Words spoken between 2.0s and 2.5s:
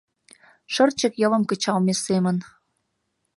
семын